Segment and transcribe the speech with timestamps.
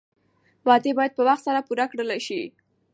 [0.67, 2.41] وعدې باید په وخت سره پوره کړل شي.